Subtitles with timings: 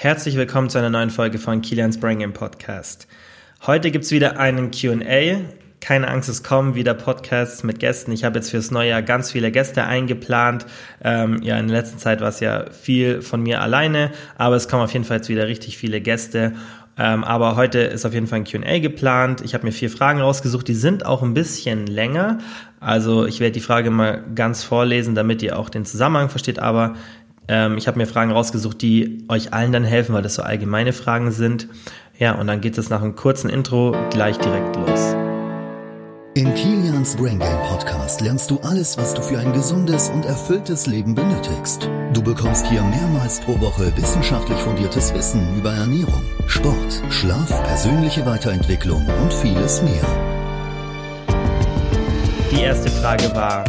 [0.00, 3.08] Herzlich willkommen zu einer neuen Folge von Kilian's Brain Game Podcast.
[3.66, 5.40] Heute gibt's wieder einen Q&A.
[5.80, 8.12] Keine Angst, es kommen wieder Podcasts mit Gästen.
[8.12, 10.66] Ich habe jetzt fürs neue Jahr ganz viele Gäste eingeplant.
[11.02, 14.68] Ähm, ja, in der letzten Zeit war es ja viel von mir alleine, aber es
[14.68, 16.52] kommen auf jeden Fall jetzt wieder richtig viele Gäste.
[16.96, 19.40] Ähm, aber heute ist auf jeden Fall ein Q&A geplant.
[19.40, 22.38] Ich habe mir vier Fragen rausgesucht, die sind auch ein bisschen länger.
[22.78, 26.60] Also ich werde die Frage mal ganz vorlesen, damit ihr auch den Zusammenhang versteht.
[26.60, 26.94] Aber
[27.48, 30.92] ähm, ich habe mir Fragen rausgesucht, die euch allen dann helfen, weil das so allgemeine
[30.92, 31.68] Fragen sind.
[32.18, 35.14] Ja, und dann geht es nach einem kurzen Intro gleich direkt los.
[36.34, 40.86] In Kilians Brain Game Podcast lernst du alles, was du für ein gesundes und erfülltes
[40.86, 41.90] Leben benötigst.
[42.12, 49.04] Du bekommst hier mehrmals pro Woche wissenschaftlich fundiertes Wissen über Ernährung, Sport, Schlaf, persönliche Weiterentwicklung
[49.20, 50.06] und vieles mehr.
[52.52, 53.64] Die erste Frage war,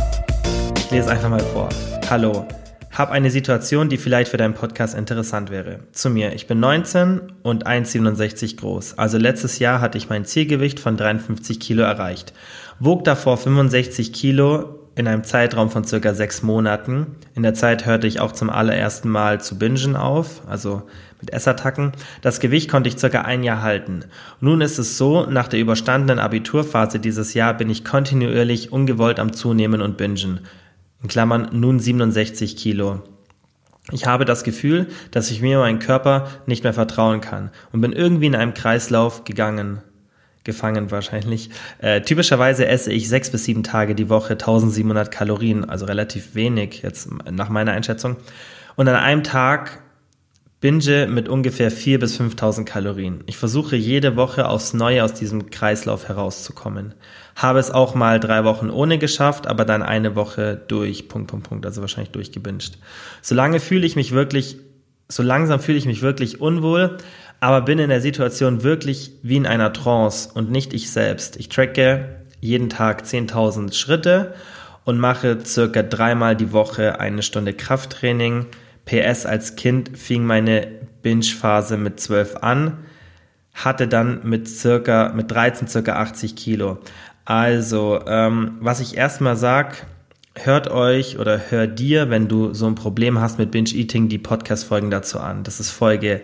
[0.78, 1.70] ich lese einfach mal vor.
[2.08, 2.46] Hallo,
[2.92, 5.80] hab eine Situation, die vielleicht für deinen Podcast interessant wäre.
[5.92, 8.98] Zu mir, ich bin 19 und 1,67 groß.
[8.98, 12.34] Also letztes Jahr hatte ich mein Zielgewicht von 53 Kilo erreicht.
[12.80, 17.16] Wog davor 65 Kilo in einem Zeitraum von circa sechs Monaten.
[17.36, 20.82] In der Zeit hörte ich auch zum allerersten Mal zu bingen auf, also
[21.22, 21.94] mit Essattacken.
[22.22, 24.06] Das Gewicht konnte ich circa ein Jahr halten.
[24.42, 29.32] Nun ist es so, nach der überstandenen Abiturphase dieses Jahr bin ich kontinuierlich ungewollt am
[29.32, 30.42] Zunehmen und bingen
[31.02, 33.02] in Klammern nun 67 Kilo.
[33.92, 37.92] Ich habe das Gefühl, dass ich mir meinem Körper nicht mehr vertrauen kann und bin
[37.92, 39.82] irgendwie in einem Kreislauf gegangen.
[40.44, 41.50] Gefangen wahrscheinlich.
[41.80, 46.82] Äh, typischerweise esse ich sechs bis sieben Tage die Woche 1700 Kalorien, also relativ wenig
[46.82, 48.16] jetzt nach meiner Einschätzung.
[48.76, 49.82] Und an einem Tag
[50.62, 53.24] binge mit ungefähr 4.000 bis 5.000 Kalorien.
[53.28, 56.94] Ich versuche jede Woche aufs Neue aus diesem Kreislauf herauszukommen.
[57.40, 61.48] Habe es auch mal drei Wochen ohne geschafft, aber dann eine Woche durch, Punkt, Punkt,
[61.48, 62.78] Punkt, also wahrscheinlich durchgebinged.
[63.22, 64.58] Solange fühle ich mich wirklich,
[65.08, 66.98] so langsam fühle ich mich wirklich unwohl,
[67.40, 71.38] aber bin in der Situation wirklich wie in einer Trance und nicht ich selbst.
[71.38, 74.34] Ich tracke jeden Tag 10.000 Schritte
[74.84, 78.48] und mache circa dreimal die Woche eine Stunde Krafttraining.
[78.84, 80.68] PS als Kind fing meine
[81.04, 82.80] Binge-Phase mit 12 an,
[83.54, 86.80] hatte dann mit circa, mit 13 circa 80 Kilo.
[87.30, 89.86] Also, ähm, was ich erstmal sag,
[90.34, 94.90] hört euch oder hör dir, wenn du so ein Problem hast mit Binge-Eating, die Podcast-Folgen
[94.90, 95.44] dazu an.
[95.44, 96.22] Das ist Folge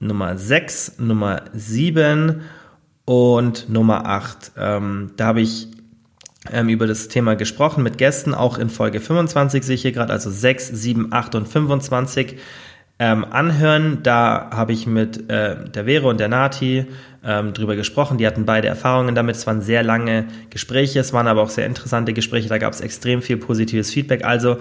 [0.00, 2.40] Nummer 6, Nummer 7
[3.04, 4.50] und Nummer 8.
[4.58, 5.68] Ähm, da habe ich
[6.50, 10.12] ähm, über das Thema gesprochen mit Gästen, auch in Folge 25 sehe ich hier gerade,
[10.12, 12.40] also 6, 7, 8 und 25
[13.02, 13.98] ähm, anhören.
[14.04, 16.86] Da habe ich mit äh, der Vero und der Nati
[17.24, 18.16] ähm, drüber gesprochen.
[18.16, 19.34] Die hatten beide Erfahrungen damit.
[19.34, 22.48] Es waren sehr lange Gespräche, es waren aber auch sehr interessante Gespräche.
[22.48, 24.24] Da gab es extrem viel positives Feedback.
[24.24, 24.58] Also,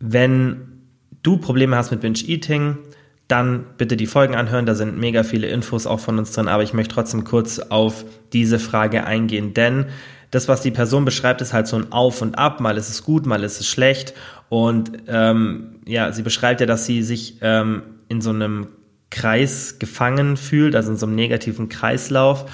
[0.00, 0.80] wenn
[1.22, 2.78] du Probleme hast mit Binge Eating,
[3.26, 4.64] dann bitte die Folgen anhören.
[4.64, 6.48] Da sind mega viele Infos auch von uns drin.
[6.48, 9.84] Aber ich möchte trotzdem kurz auf diese Frage eingehen, denn
[10.30, 12.60] das, was die Person beschreibt, ist halt so ein Auf und Ab.
[12.60, 14.14] Mal ist es gut, mal ist es schlecht.
[14.48, 18.68] Und ähm, ja, sie beschreibt ja, dass sie sich ähm, in so einem
[19.10, 22.44] Kreis gefangen fühlt, also in so einem negativen Kreislauf.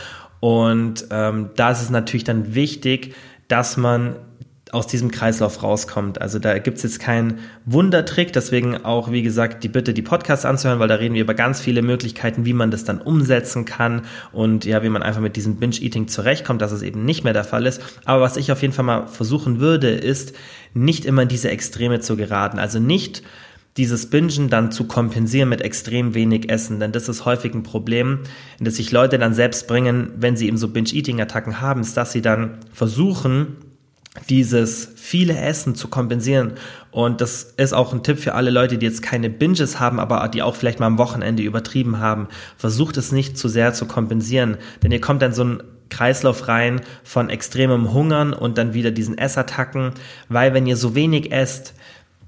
[0.41, 3.15] Und ähm, da ist es natürlich dann wichtig,
[3.49, 4.17] dass man
[4.75, 6.21] aus diesem Kreislauf rauskommt.
[6.21, 10.81] Also da gibt's jetzt keinen Wundertrick, deswegen auch, wie gesagt, die Bitte, die Podcasts anzuhören,
[10.81, 14.03] weil da reden wir über ganz viele Möglichkeiten, wie man das dann umsetzen kann
[14.33, 17.45] und ja, wie man einfach mit diesem Binge-Eating zurechtkommt, dass es eben nicht mehr der
[17.45, 17.81] Fall ist.
[18.05, 20.35] Aber was ich auf jeden Fall mal versuchen würde, ist,
[20.75, 22.59] nicht immer in diese Extreme zu geraten.
[22.59, 23.23] Also nicht
[23.77, 28.21] dieses Bingen dann zu kompensieren mit extrem wenig Essen, denn das ist häufig ein Problem,
[28.59, 32.12] in das sich Leute dann selbst bringen, wenn sie eben so Binge-Eating-Attacken haben, ist, dass
[32.12, 33.56] sie dann versuchen,
[34.28, 36.52] dieses viele Essen zu kompensieren.
[36.91, 40.26] Und das ist auch ein Tipp für alle Leute, die jetzt keine Binges haben, aber
[40.28, 42.28] die auch vielleicht mal am Wochenende übertrieben haben.
[42.56, 46.80] Versucht es nicht zu sehr zu kompensieren, denn ihr kommt dann so ein Kreislauf rein
[47.02, 49.92] von extremem Hungern und dann wieder diesen Essattacken,
[50.28, 51.75] weil wenn ihr so wenig esst,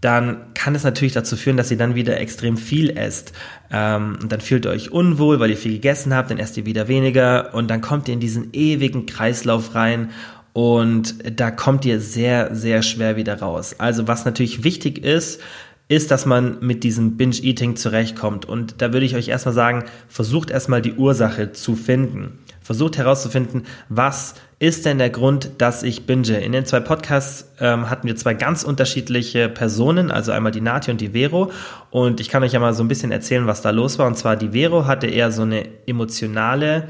[0.00, 3.32] dann kann es natürlich dazu führen, dass ihr dann wieder extrem viel esst.
[3.72, 6.66] Ähm, und dann fühlt ihr euch unwohl, weil ihr viel gegessen habt, dann esst ihr
[6.66, 10.10] wieder weniger und dann kommt ihr in diesen ewigen Kreislauf rein
[10.56, 13.74] und da kommt ihr sehr, sehr schwer wieder raus.
[13.76, 15.42] Also was natürlich wichtig ist,
[15.88, 18.46] ist, dass man mit diesem Binge-Eating zurechtkommt.
[18.46, 22.38] Und da würde ich euch erstmal sagen, versucht erstmal die Ursache zu finden.
[22.62, 26.40] Versucht herauszufinden, was ist denn der Grund, dass ich binge?
[26.40, 30.90] In den zwei Podcasts ähm, hatten wir zwei ganz unterschiedliche Personen, also einmal die Nati
[30.90, 31.50] und die Vero.
[31.90, 34.06] Und ich kann euch ja mal so ein bisschen erzählen, was da los war.
[34.06, 36.88] Und zwar die Vero hatte eher so eine emotionale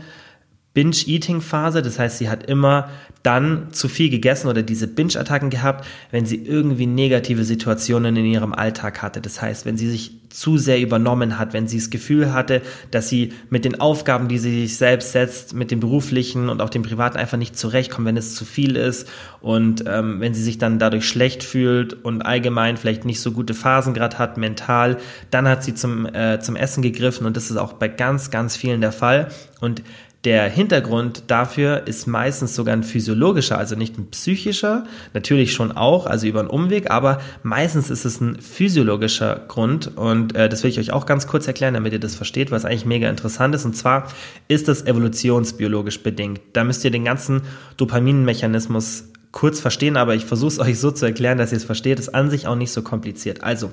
[0.76, 1.80] Binge-Eating-Phase.
[1.80, 2.90] Das heißt, sie hat immer
[3.22, 8.52] dann zu viel gegessen oder diese Binge-Attacken gehabt, wenn sie irgendwie negative Situationen in ihrem
[8.52, 9.22] Alltag hatte.
[9.22, 13.08] Das heißt, wenn sie sich zu sehr übernommen hat, wenn sie das Gefühl hatte, dass
[13.08, 16.82] sie mit den Aufgaben, die sie sich selbst setzt, mit dem beruflichen und auch dem
[16.82, 19.08] privaten einfach nicht zurechtkommt, wenn es zu viel ist
[19.40, 23.54] und ähm, wenn sie sich dann dadurch schlecht fühlt und allgemein vielleicht nicht so gute
[23.54, 24.98] Phasen gerade hat, mental,
[25.30, 28.56] dann hat sie zum, äh, zum Essen gegriffen und das ist auch bei ganz, ganz
[28.56, 29.28] vielen der Fall.
[29.60, 29.82] Und
[30.26, 34.84] der Hintergrund dafür ist meistens sogar ein physiologischer, also nicht ein psychischer,
[35.14, 40.34] natürlich schon auch, also über einen Umweg, aber meistens ist es ein physiologischer Grund und
[40.34, 42.84] äh, das will ich euch auch ganz kurz erklären, damit ihr das versteht, was eigentlich
[42.84, 43.64] mega interessant ist.
[43.64, 44.08] Und zwar
[44.48, 46.40] ist das evolutionsbiologisch bedingt.
[46.54, 47.42] Da müsst ihr den ganzen
[47.76, 52.00] Dopaminmechanismus kurz verstehen, aber ich versuche es euch so zu erklären, dass ihr es versteht.
[52.00, 53.44] Ist an sich auch nicht so kompliziert.
[53.44, 53.70] Also,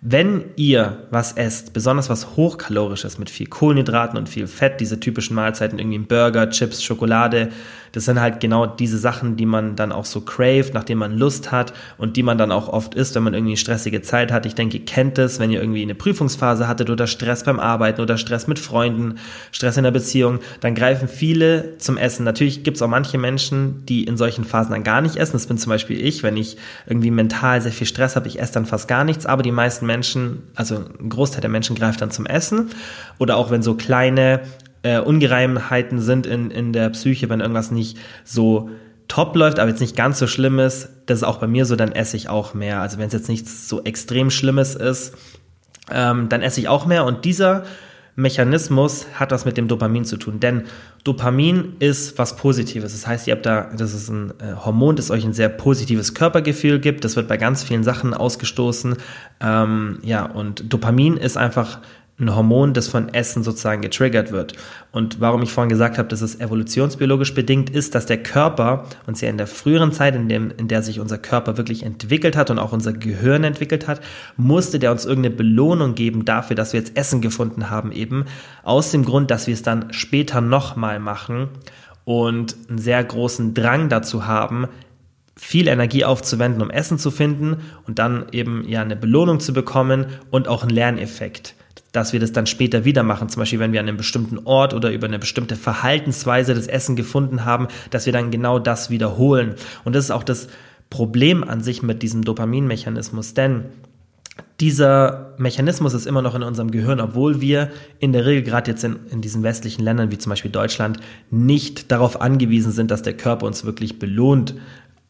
[0.00, 5.34] wenn ihr was esst, besonders was hochkalorisches mit viel Kohlenhydraten und viel Fett, diese typischen
[5.34, 7.48] Mahlzeiten, irgendwie Burger, Chips, Schokolade,
[7.92, 11.50] das sind halt genau diese Sachen, die man dann auch so craved, nachdem man Lust
[11.50, 14.46] hat und die man dann auch oft isst, wenn man irgendwie eine stressige Zeit hat.
[14.46, 18.00] Ich denke, ihr kennt es, wenn ihr irgendwie eine Prüfungsphase hattet oder Stress beim Arbeiten
[18.00, 19.16] oder Stress mit Freunden,
[19.52, 22.24] Stress in der Beziehung, dann greifen viele zum Essen.
[22.24, 25.32] Natürlich gibt es auch manche Menschen, die in solchen Phasen dann gar nicht essen.
[25.32, 26.56] Das bin zum Beispiel ich, wenn ich
[26.86, 29.86] irgendwie mental sehr viel Stress habe, ich esse dann fast gar nichts, aber die meisten
[29.88, 32.70] Menschen, also ein Großteil der Menschen greift dann zum Essen.
[33.18, 34.42] Oder auch wenn so kleine
[34.82, 38.70] äh, Ungereimheiten sind in, in der Psyche, wenn irgendwas nicht so
[39.08, 41.74] top läuft, aber jetzt nicht ganz so schlimm ist, das ist auch bei mir so,
[41.74, 42.80] dann esse ich auch mehr.
[42.80, 45.16] Also wenn es jetzt nichts so extrem Schlimmes ist,
[45.90, 47.04] ähm, dann esse ich auch mehr.
[47.04, 47.64] Und dieser
[48.18, 50.40] Mechanismus hat was mit dem Dopamin zu tun.
[50.40, 50.64] Denn
[51.04, 52.92] Dopamin ist was Positives.
[52.92, 56.14] Das heißt, ihr habt da, das ist ein äh, Hormon, das euch ein sehr positives
[56.14, 57.04] Körpergefühl gibt.
[57.04, 58.96] Das wird bei ganz vielen Sachen ausgestoßen.
[59.40, 61.78] Ähm, ja, und Dopamin ist einfach
[62.20, 64.54] ein Hormon, das von Essen sozusagen getriggert wird.
[64.90, 69.20] Und warum ich vorhin gesagt habe, dass es evolutionsbiologisch bedingt ist, dass der Körper uns
[69.20, 72.50] ja in der früheren Zeit, in, dem, in der sich unser Körper wirklich entwickelt hat
[72.50, 74.00] und auch unser Gehirn entwickelt hat,
[74.36, 78.24] musste der uns irgendeine Belohnung geben dafür, dass wir jetzt Essen gefunden haben, eben
[78.64, 81.48] aus dem Grund, dass wir es dann später nochmal machen
[82.04, 84.66] und einen sehr großen Drang dazu haben,
[85.36, 90.06] viel Energie aufzuwenden, um Essen zu finden und dann eben ja eine Belohnung zu bekommen
[90.30, 91.54] und auch einen Lerneffekt
[91.98, 93.28] dass wir das dann später wieder machen.
[93.28, 96.94] Zum Beispiel, wenn wir an einem bestimmten Ort oder über eine bestimmte Verhaltensweise das Essen
[96.94, 99.54] gefunden haben, dass wir dann genau das wiederholen.
[99.84, 100.46] Und das ist auch das
[100.90, 103.64] Problem an sich mit diesem Dopaminmechanismus, denn
[104.60, 108.84] dieser Mechanismus ist immer noch in unserem Gehirn, obwohl wir in der Regel gerade jetzt
[108.84, 111.00] in, in diesen westlichen Ländern wie zum Beispiel Deutschland
[111.30, 114.54] nicht darauf angewiesen sind, dass der Körper uns wirklich belohnt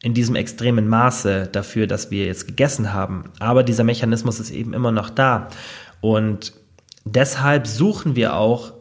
[0.03, 3.25] in diesem extremen Maße dafür, dass wir jetzt gegessen haben.
[3.41, 5.49] Aber dieser Mechanismus ist eben immer noch da.
[6.01, 6.53] Und
[7.15, 8.73] deshalb suchen wir auch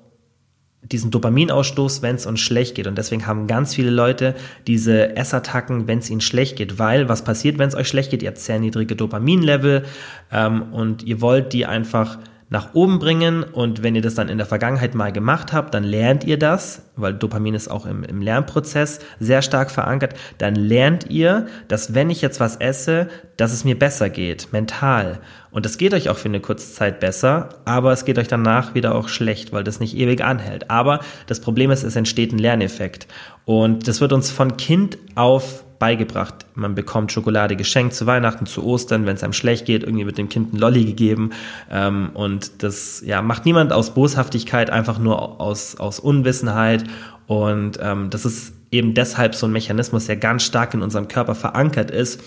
[0.92, 2.88] diesen Dopaminausstoß, wenn es uns schlecht geht.
[2.88, 4.36] Und deswegen haben ganz viele Leute
[4.68, 6.80] diese Essattacken, wenn es ihnen schlecht geht.
[6.80, 8.24] Weil was passiert, wenn es euch schlecht geht?
[8.24, 9.84] Ihr habt sehr niedrige Dopaminlevel
[10.32, 14.38] ähm, und ihr wollt die einfach nach oben bringen und wenn ihr das dann in
[14.38, 18.22] der Vergangenheit mal gemacht habt, dann lernt ihr das, weil Dopamin ist auch im, im
[18.22, 23.66] Lernprozess sehr stark verankert, dann lernt ihr, dass wenn ich jetzt was esse, dass es
[23.66, 25.20] mir besser geht, mental.
[25.52, 28.76] Und das geht euch auch für eine kurze Zeit besser, aber es geht euch danach
[28.76, 30.70] wieder auch schlecht, weil das nicht ewig anhält.
[30.70, 33.08] Aber das Problem ist, es entsteht ein Lerneffekt.
[33.44, 36.46] Und das wird uns von Kind auf beigebracht.
[36.56, 40.18] Man bekommt Schokolade geschenkt zu Weihnachten, zu Ostern, wenn es einem schlecht geht, irgendwie wird
[40.18, 41.32] dem Kind ein Lolli gegeben.
[41.72, 46.84] Ähm, und das ja, macht niemand aus Boshaftigkeit, einfach nur aus, aus Unwissenheit.
[47.28, 51.36] Und ähm, das ist eben deshalb so ein Mechanismus, der ganz stark in unserem Körper
[51.36, 52.22] verankert ist.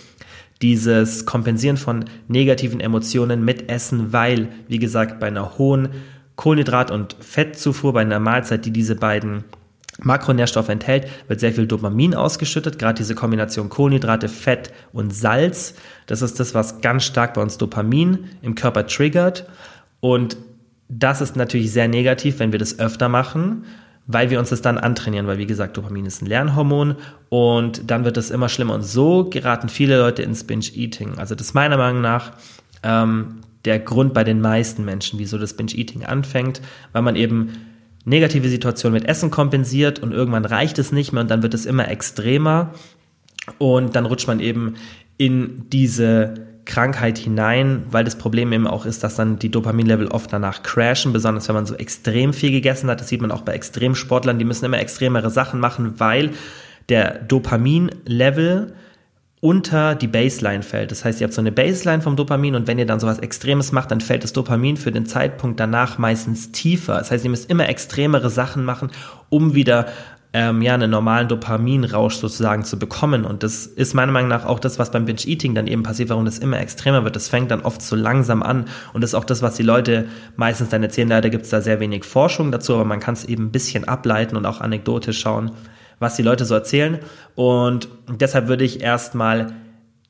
[0.62, 5.88] Dieses Kompensieren von negativen Emotionen mit Essen, weil, wie gesagt, bei einer hohen
[6.36, 9.44] Kohlenhydrat- und Fettzufuhr, bei einer Mahlzeit, die diese beiden
[10.02, 15.74] Makronährstoff enthält, wird sehr viel Dopamin ausgeschüttet, gerade diese Kombination Kohlenhydrate, Fett und Salz.
[16.06, 19.46] Das ist das, was ganz stark bei uns Dopamin im Körper triggert.
[20.00, 20.36] Und
[20.88, 23.64] das ist natürlich sehr negativ, wenn wir das öfter machen,
[24.06, 26.96] weil wir uns das dann antrainieren, weil wie gesagt, Dopamin ist ein Lernhormon
[27.28, 28.74] und dann wird es immer schlimmer.
[28.74, 31.18] Und so geraten viele Leute ins Binge-Eating.
[31.18, 32.32] Also das ist meiner Meinung nach
[32.82, 36.60] ähm, der Grund bei den meisten Menschen, wieso das Binge-Eating anfängt,
[36.92, 37.52] weil man eben
[38.10, 41.64] negative Situation mit Essen kompensiert und irgendwann reicht es nicht mehr und dann wird es
[41.64, 42.74] immer extremer
[43.58, 44.74] und dann rutscht man eben
[45.16, 46.34] in diese
[46.66, 51.12] Krankheit hinein, weil das Problem eben auch ist, dass dann die Dopaminlevel oft danach crashen,
[51.12, 53.00] besonders wenn man so extrem viel gegessen hat.
[53.00, 56.30] Das sieht man auch bei Extremsportlern, die müssen immer extremere Sachen machen, weil
[56.88, 58.74] der Dopaminlevel
[59.40, 60.90] unter die Baseline fällt.
[60.90, 63.72] Das heißt, ihr habt so eine Baseline vom Dopamin und wenn ihr dann sowas Extremes
[63.72, 66.98] macht, dann fällt das Dopamin für den Zeitpunkt danach meistens tiefer.
[66.98, 68.90] Das heißt, ihr müsst immer extremere Sachen machen,
[69.30, 69.86] um wieder
[70.32, 73.24] ähm, ja, einen normalen Dopaminrausch sozusagen zu bekommen.
[73.24, 76.26] Und das ist meiner Meinung nach auch das, was beim Binge-Eating dann eben passiert, warum
[76.26, 77.16] das immer extremer wird.
[77.16, 78.66] Das fängt dann oft so langsam an.
[78.92, 80.06] Und das ist auch das, was die Leute
[80.36, 81.08] meistens dann erzählen.
[81.08, 83.88] Leider gibt es da sehr wenig Forschung dazu, aber man kann es eben ein bisschen
[83.88, 85.52] ableiten und auch anekdotisch schauen,
[86.00, 86.98] was die Leute so erzählen.
[87.36, 89.52] Und deshalb würde ich erstmal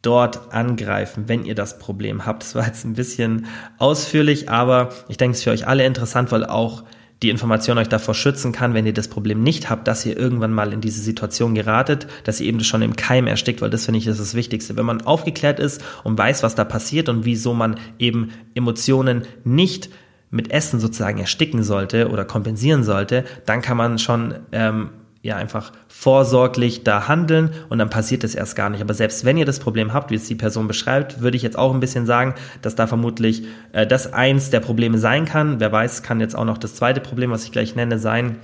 [0.00, 2.42] dort angreifen, wenn ihr das Problem habt.
[2.42, 6.32] Das war jetzt ein bisschen ausführlich, aber ich denke, es ist für euch alle interessant,
[6.32, 6.85] weil auch
[7.23, 10.54] die Information euch davor schützen kann, wenn ihr das Problem nicht habt, dass ihr irgendwann
[10.54, 13.99] mal in diese Situation geratet, dass ihr eben schon im Keim erstickt, weil das finde
[13.99, 14.76] ich das, ist das Wichtigste.
[14.76, 19.90] Wenn man aufgeklärt ist und weiß, was da passiert und wieso man eben Emotionen nicht
[20.30, 24.90] mit Essen sozusagen ersticken sollte oder kompensieren sollte, dann kann man schon ähm,
[25.23, 28.81] ja einfach vorsorglich da handeln und dann passiert es erst gar nicht.
[28.81, 31.59] Aber selbst wenn ihr das Problem habt, wie es die Person beschreibt, würde ich jetzt
[31.59, 35.61] auch ein bisschen sagen, dass da vermutlich äh, das eins der Probleme sein kann.
[35.61, 38.37] Wer weiß, kann jetzt auch noch das zweite Problem, was ich gleich nenne, sein.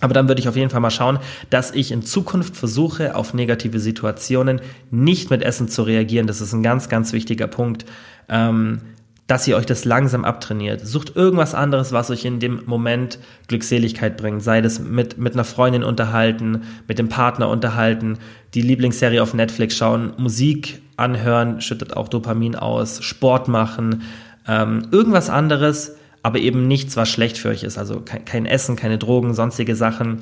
[0.00, 1.18] Aber dann würde ich auf jeden Fall mal schauen,
[1.50, 6.26] dass ich in Zukunft versuche, auf negative Situationen nicht mit Essen zu reagieren.
[6.26, 7.84] Das ist ein ganz, ganz wichtiger Punkt.
[8.28, 8.80] Ähm,
[9.28, 10.84] dass ihr euch das langsam abtrainiert.
[10.86, 14.42] Sucht irgendwas anderes, was euch in dem Moment Glückseligkeit bringt.
[14.42, 18.18] Sei das mit, mit einer Freundin unterhalten, mit dem Partner unterhalten,
[18.54, 24.02] die Lieblingsserie auf Netflix schauen, Musik anhören, schüttet auch Dopamin aus, Sport machen,
[24.48, 27.76] ähm, irgendwas anderes, aber eben nichts, was schlecht für euch ist.
[27.76, 30.20] Also kein, kein Essen, keine Drogen, sonstige Sachen,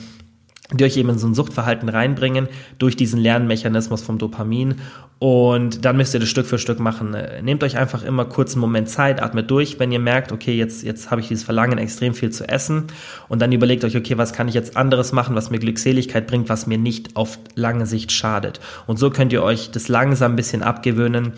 [0.72, 4.76] die euch eben in so ein Suchtverhalten reinbringen durch diesen Lernmechanismus vom Dopamin.
[5.18, 7.16] Und dann müsst ihr das Stück für Stück machen.
[7.42, 10.82] Nehmt euch einfach immer kurz einen Moment Zeit, atmet durch, wenn ihr merkt, okay, jetzt,
[10.82, 12.88] jetzt habe ich dieses Verlangen, extrem viel zu essen.
[13.28, 16.48] Und dann überlegt euch, okay, was kann ich jetzt anderes machen, was mir Glückseligkeit bringt,
[16.48, 18.60] was mir nicht auf lange Sicht schadet.
[18.86, 21.32] Und so könnt ihr euch das langsam ein bisschen abgewöhnen,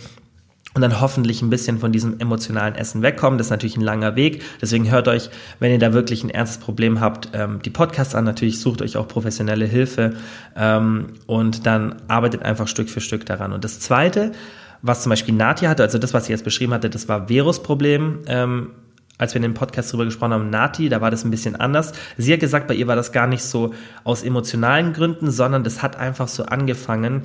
[0.74, 3.38] und dann hoffentlich ein bisschen von diesem emotionalen Essen wegkommen.
[3.38, 4.42] Das ist natürlich ein langer Weg.
[4.60, 8.24] Deswegen hört euch, wenn ihr da wirklich ein ernstes Problem habt, ähm, die Podcasts an.
[8.24, 10.14] Natürlich sucht euch auch professionelle Hilfe
[10.56, 13.52] ähm, und dann arbeitet einfach Stück für Stück daran.
[13.52, 14.32] Und das Zweite,
[14.82, 18.20] was zum Beispiel Nadja hatte, also das, was sie jetzt beschrieben hatte, das war Verus-Problem.
[18.26, 18.70] Ähm,
[19.18, 21.92] als wir in dem Podcast drüber gesprochen haben, Nati, da war das ein bisschen anders.
[22.16, 25.82] Sie hat gesagt, bei ihr war das gar nicht so aus emotionalen Gründen, sondern das
[25.82, 27.22] hat einfach so angefangen,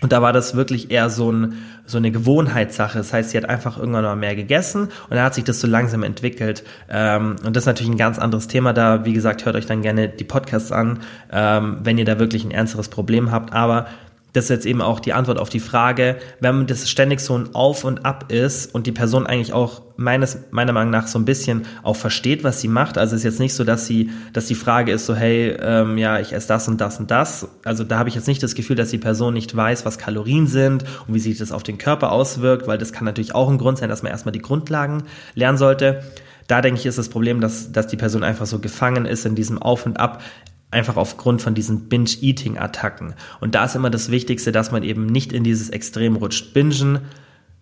[0.00, 2.98] und da war das wirklich eher so, ein, so eine Gewohnheitssache.
[2.98, 5.66] Das heißt, sie hat einfach irgendwann mal mehr gegessen und dann hat sich das so
[5.66, 6.64] langsam entwickelt.
[6.88, 8.72] Ähm, und das ist natürlich ein ganz anderes Thema.
[8.72, 11.00] Da, wie gesagt, hört euch dann gerne die Podcasts an,
[11.32, 13.52] ähm, wenn ihr da wirklich ein ernsteres Problem habt.
[13.52, 13.86] Aber
[14.32, 17.54] das ist jetzt eben auch die Antwort auf die Frage, wenn das ständig so ein
[17.54, 21.24] Auf und Ab ist und die Person eigentlich auch meines, meiner Meinung nach so ein
[21.24, 22.98] bisschen auch versteht, was sie macht.
[22.98, 25.98] Also es ist jetzt nicht so, dass sie, dass die Frage ist so, hey, ähm,
[25.98, 27.48] ja, ich esse das und das und das.
[27.64, 30.46] Also da habe ich jetzt nicht das Gefühl, dass die Person nicht weiß, was Kalorien
[30.46, 33.58] sind und wie sich das auf den Körper auswirkt, weil das kann natürlich auch ein
[33.58, 35.04] Grund sein, dass man erstmal die Grundlagen
[35.34, 36.02] lernen sollte.
[36.48, 39.34] Da denke ich, ist das Problem, dass, dass die Person einfach so gefangen ist in
[39.34, 40.22] diesem Auf und Ab
[40.70, 43.14] einfach aufgrund von diesen Binge-Eating-Attacken.
[43.40, 46.52] Und da ist immer das Wichtigste, dass man eben nicht in dieses Extrem rutscht.
[46.52, 47.00] Bingen,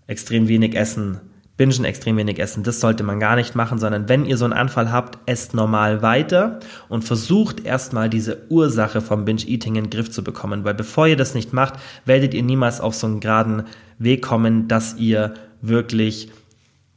[0.06, 1.20] extrem wenig essen.
[1.56, 2.64] Bingen, extrem wenig essen.
[2.64, 6.02] Das sollte man gar nicht machen, sondern wenn ihr so einen Anfall habt, esst normal
[6.02, 6.58] weiter
[6.88, 10.64] und versucht erstmal diese Ursache vom Binge-Eating in den Griff zu bekommen.
[10.64, 13.64] Weil bevor ihr das nicht macht, werdet ihr niemals auf so einen geraden
[13.98, 16.30] Weg kommen, dass ihr wirklich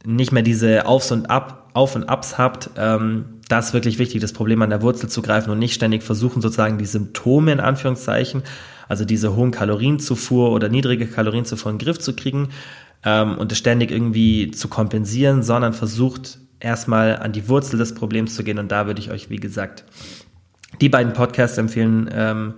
[0.04, 4.20] nicht mehr diese Aufs und Ab, Auf und Abs habt, ähm, das ist wirklich wichtig,
[4.20, 7.60] das Problem an der Wurzel zu greifen und nicht ständig versuchen, sozusagen die Symptome in
[7.60, 8.42] Anführungszeichen,
[8.88, 12.50] also diese hohen Kalorienzufuhr oder niedrige Kalorienzufuhr in den Griff zu kriegen
[13.04, 18.36] ähm, und es ständig irgendwie zu kompensieren, sondern versucht erstmal an die Wurzel des Problems
[18.36, 19.84] zu gehen und da würde ich euch, wie gesagt,
[20.80, 22.54] die beiden Podcasts empfehlen, ähm,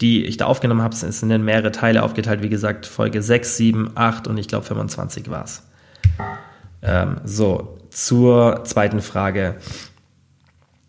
[0.00, 3.56] die ich da aufgenommen habe, es sind in mehrere Teile aufgeteilt, wie gesagt, Folge 6,
[3.56, 5.62] 7, 8 und ich glaube 25 war es.
[6.82, 9.56] Ähm, so, zur zweiten Frage.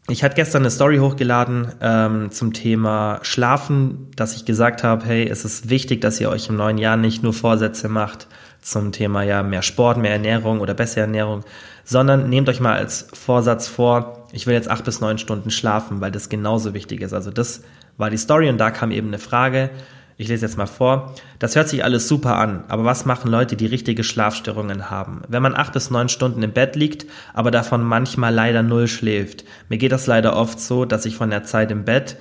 [0.09, 5.27] Ich hatte gestern eine Story hochgeladen ähm, zum Thema Schlafen, dass ich gesagt habe, hey,
[5.27, 8.27] es ist wichtig, dass ihr euch im neuen Jahr nicht nur Vorsätze macht
[8.61, 11.43] zum Thema ja mehr Sport, mehr Ernährung oder bessere Ernährung,
[11.83, 15.99] sondern nehmt euch mal als Vorsatz vor, ich will jetzt acht bis neun Stunden schlafen,
[15.99, 17.13] weil das genauso wichtig ist.
[17.13, 17.63] Also das
[17.97, 19.71] war die Story und da kam eben eine Frage,
[20.19, 21.13] ich lese jetzt mal vor.
[21.37, 25.21] Das hört sich alles super an, aber was machen Leute, die richtige Schlafstörungen haben?
[25.27, 27.05] Wenn man acht bis neun Stunden im Bett liegt,
[27.35, 29.45] aber davon manchmal leider null schläft.
[29.69, 32.17] Mir geht das leider oft so, dass ich von der Zeit im Bett,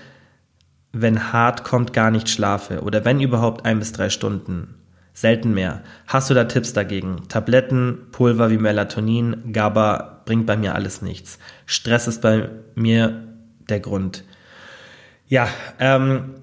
[0.92, 4.74] wenn hart kommt, gar nicht schlafe oder wenn überhaupt ein bis drei Stunden.
[5.14, 5.82] Selten mehr.
[6.06, 7.22] Hast du da Tipps dagegen?
[7.28, 11.38] Tabletten, Pulver wie Melatonin, GABA bringt bei mir alles nichts.
[11.64, 13.26] Stress ist bei mir
[13.70, 14.24] der Grund.
[15.26, 15.48] Ja,
[15.78, 16.34] ähm,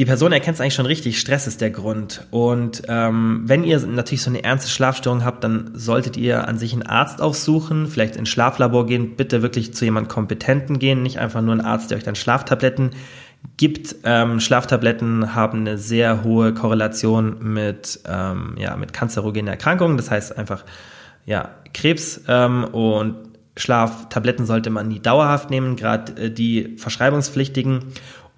[0.00, 2.26] die Person erkennt es eigentlich schon richtig, Stress ist der Grund.
[2.30, 6.72] Und ähm, wenn ihr natürlich so eine ernste Schlafstörung habt, dann solltet ihr an sich
[6.72, 11.42] einen Arzt aufsuchen, vielleicht ins Schlaflabor gehen, bitte wirklich zu jemandem Kompetenten gehen, nicht einfach
[11.42, 12.92] nur einen Arzt, der euch dann Schlaftabletten
[13.58, 13.96] gibt.
[14.04, 20.38] Ähm, Schlaftabletten haben eine sehr hohe Korrelation mit, ähm, ja, mit kanzerogenen Erkrankungen, das heißt
[20.38, 20.64] einfach
[21.26, 23.16] ja, Krebs ähm, und
[23.54, 27.92] Schlaftabletten sollte man nie dauerhaft nehmen, gerade äh, die verschreibungspflichtigen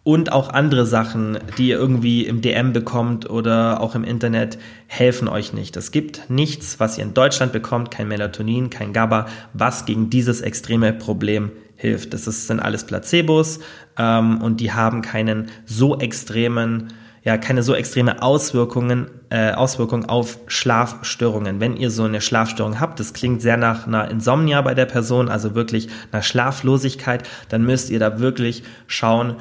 [0.04, 5.28] und auch andere Sachen, die ihr irgendwie im DM bekommt oder auch im Internet, helfen
[5.28, 5.76] euch nicht.
[5.76, 10.40] Es gibt nichts, was ihr in Deutschland bekommt, kein Melatonin, kein GABA, was gegen dieses
[10.40, 12.14] extreme Problem hilft.
[12.14, 13.60] Das ist, sind alles Placebos
[13.96, 16.92] ähm, und die haben keinen so extremen
[17.24, 21.60] ja keine so extreme Auswirkungen, äh, Auswirkungen auf Schlafstörungen.
[21.60, 25.28] Wenn ihr so eine Schlafstörung habt, das klingt sehr nach einer Insomnia bei der Person,
[25.28, 29.36] also wirklich nach Schlaflosigkeit, dann müsst ihr da wirklich schauen,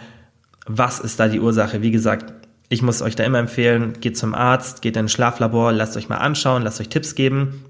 [0.66, 1.82] was ist da die Ursache.
[1.82, 2.34] Wie gesagt,
[2.70, 6.10] ich muss euch da immer empfehlen, geht zum Arzt, geht in ein Schlaflabor, lasst euch
[6.10, 7.66] mal anschauen, lasst euch Tipps geben.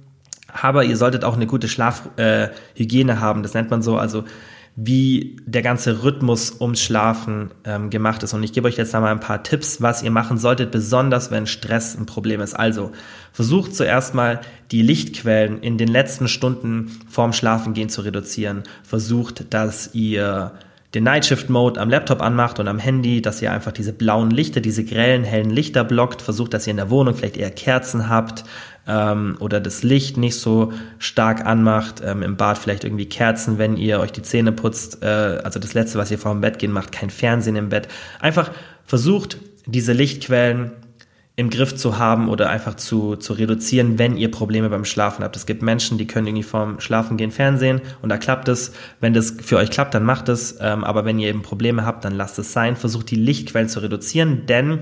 [0.54, 3.42] Aber ihr solltet auch eine gute Schlafhygiene äh, haben.
[3.42, 4.26] Das nennt man so, also
[4.76, 8.34] wie der ganze Rhythmus ums Schlafen ähm, gemacht ist.
[8.34, 11.30] Und ich gebe euch jetzt da mal ein paar Tipps, was ihr machen solltet, besonders
[11.30, 12.54] wenn Stress ein Problem ist.
[12.54, 12.92] Also
[13.34, 14.40] versucht zuerst mal
[14.72, 18.64] die Lichtquellen in den letzten Stunden vorm Schlafengehen zu reduzieren.
[18.84, 20.54] Versucht, dass ihr
[20.94, 24.60] den Nightshift Mode am Laptop anmacht und am Handy, dass ihr einfach diese blauen Lichter,
[24.60, 26.22] diese grellen, hellen Lichter blockt.
[26.22, 28.44] Versucht, dass ihr in der Wohnung vielleicht eher Kerzen habt
[28.88, 32.02] ähm, oder das Licht nicht so stark anmacht.
[32.06, 35.02] Ähm, Im Bad vielleicht irgendwie Kerzen, wenn ihr euch die Zähne putzt.
[35.02, 37.88] Äh, also das Letzte, was ihr vor dem Bett gehen macht, kein Fernsehen im Bett.
[38.20, 38.52] Einfach
[38.86, 40.72] versucht, diese Lichtquellen
[41.36, 45.36] im Griff zu haben oder einfach zu, zu reduzieren, wenn ihr Probleme beim Schlafen habt.
[45.36, 48.74] Es gibt Menschen, die können irgendwie vorm Schlafen gehen Fernsehen und da klappt es.
[49.00, 50.58] Wenn das für euch klappt, dann macht es.
[50.60, 52.76] Ähm, aber wenn ihr eben Probleme habt, dann lasst es sein.
[52.76, 54.82] Versucht die Lichtquellen zu reduzieren, denn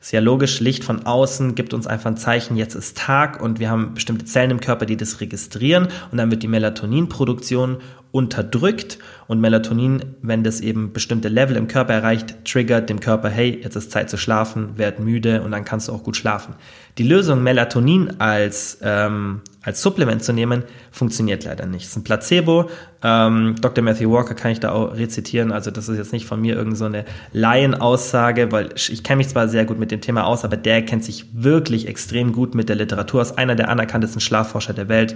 [0.00, 3.60] ist ja logisch, Licht von außen gibt uns einfach ein Zeichen, jetzt ist Tag und
[3.60, 7.78] wir haben bestimmte Zellen im Körper, die das registrieren und dann wird die Melatoninproduktion
[8.10, 8.98] unterdrückt
[9.30, 13.76] und Melatonin, wenn das eben bestimmte Level im Körper erreicht, triggert dem Körper, hey, jetzt
[13.76, 16.56] ist Zeit zu schlafen, werd müde und dann kannst du auch gut schlafen.
[16.98, 21.82] Die Lösung Melatonin als ähm, als Supplement zu nehmen, funktioniert leider nicht.
[21.82, 22.70] Es ist ein Placebo.
[23.02, 23.84] Ähm, Dr.
[23.84, 25.52] Matthew Walker kann ich da auch rezitieren.
[25.52, 29.28] Also das ist jetzt nicht von mir irgendeine so eine Laienaussage, weil ich kenne mich
[29.28, 32.70] zwar sehr gut mit dem Thema aus, aber der kennt sich wirklich extrem gut mit
[32.70, 35.14] der Literatur aus, einer der anerkanntesten Schlafforscher der Welt.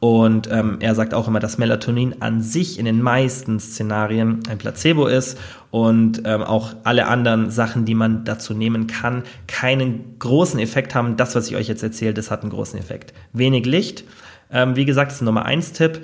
[0.00, 4.58] Und ähm, er sagt auch immer, dass Melatonin an sich in den meisten Szenarien ein
[4.58, 5.38] Placebo ist
[5.70, 11.16] und ähm, auch alle anderen Sachen, die man dazu nehmen kann, keinen großen Effekt haben.
[11.16, 13.12] Das, was ich euch jetzt erzähle, das hat einen großen Effekt.
[13.32, 14.04] Wenig Licht,
[14.50, 16.00] ähm, wie gesagt, ist Nummer eins Tipp.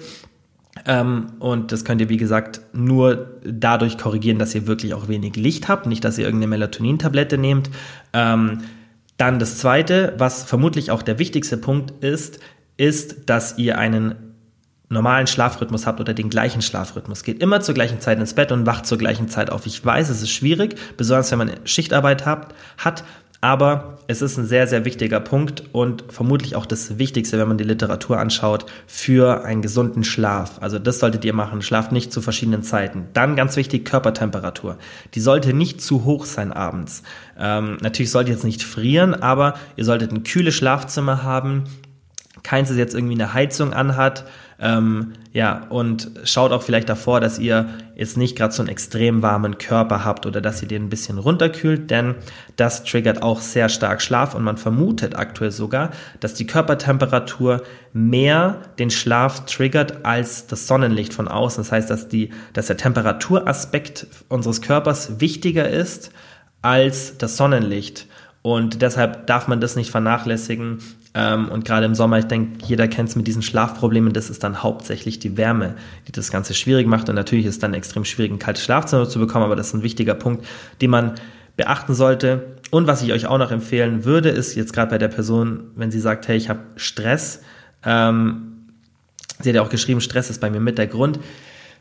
[0.86, 5.36] Ähm, und das könnt ihr, wie gesagt, nur dadurch korrigieren, dass ihr wirklich auch wenig
[5.36, 7.70] Licht habt, nicht, dass ihr irgendeine Melatonin-Tablette nehmt.
[8.12, 8.62] Ähm,
[9.16, 12.40] dann das zweite, was vermutlich auch der wichtigste Punkt ist,
[12.76, 14.29] ist, dass ihr einen
[14.90, 17.22] normalen Schlafrhythmus habt oder den gleichen Schlafrhythmus.
[17.22, 19.64] Geht immer zur gleichen Zeit ins Bett und wacht zur gleichen Zeit auf.
[19.64, 23.04] Ich weiß, es ist schwierig, besonders wenn man Schichtarbeit hat, hat
[23.42, 27.56] aber es ist ein sehr, sehr wichtiger Punkt und vermutlich auch das Wichtigste, wenn man
[27.56, 30.58] die Literatur anschaut, für einen gesunden Schlaf.
[30.60, 31.62] Also das solltet ihr machen.
[31.62, 33.06] Schlaft nicht zu verschiedenen Zeiten.
[33.14, 34.76] Dann ganz wichtig, Körpertemperatur.
[35.14, 37.02] Die sollte nicht zu hoch sein abends.
[37.38, 41.64] Ähm, natürlich solltet ihr jetzt nicht frieren, aber ihr solltet ein kühles Schlafzimmer haben.
[42.42, 44.26] Keins, das jetzt irgendwie eine Heizung anhat
[44.60, 49.22] ähm, ja, und schaut auch vielleicht davor, dass ihr jetzt nicht gerade so einen extrem
[49.22, 52.16] warmen Körper habt oder dass ihr den ein bisschen runterkühlt, denn
[52.56, 57.62] das triggert auch sehr stark Schlaf und man vermutet aktuell sogar, dass die Körpertemperatur
[57.94, 61.62] mehr den Schlaf triggert als das Sonnenlicht von außen.
[61.62, 66.10] Das heißt, dass, die, dass der Temperaturaspekt unseres Körpers wichtiger ist
[66.60, 68.06] als das Sonnenlicht.
[68.42, 70.78] Und deshalb darf man das nicht vernachlässigen,
[71.12, 74.44] ähm, und gerade im Sommer, ich denke, jeder kennt es mit diesen Schlafproblemen, das ist
[74.44, 75.74] dann hauptsächlich die Wärme,
[76.06, 77.08] die das Ganze schwierig macht.
[77.08, 79.74] Und natürlich ist es dann extrem schwierig, ein kaltes Schlafzimmer zu bekommen, aber das ist
[79.74, 80.46] ein wichtiger Punkt,
[80.80, 81.14] den man
[81.56, 82.56] beachten sollte.
[82.70, 85.90] Und was ich euch auch noch empfehlen würde, ist jetzt gerade bei der Person, wenn
[85.90, 87.42] sie sagt, hey, ich habe Stress,
[87.84, 88.68] ähm,
[89.40, 91.18] sie hat ja auch geschrieben, Stress ist bei mir mit der Grund,